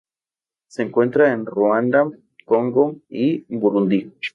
[0.67, 2.09] Se encuentra en Ruanda,
[2.43, 4.11] Congo y Burundi.